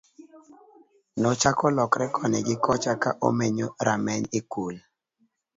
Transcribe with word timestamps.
nochako 1.21 1.65
lokre 1.77 2.07
koni 2.15 2.39
gi 2.47 2.55
kocha 2.65 2.93
ka 3.03 3.09
omenyo 3.27 3.67
rameny 3.85 4.23
e 4.37 4.39
kul 4.51 4.75